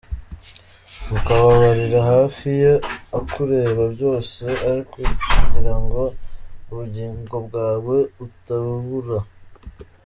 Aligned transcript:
Ukababarira 1.15 1.99
hafi 2.11 2.47
ye 2.61 2.73
akureba, 3.19 3.83
byose 3.95 4.43
ari 4.67 4.79
ukugira 5.11 5.73
ngo 5.83 6.01
ubugingo 6.71 7.35
bwawe 7.47 7.97
atabubura. 8.25 9.17